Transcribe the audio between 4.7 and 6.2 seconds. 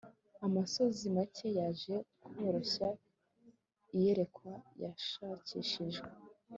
yashakishijwe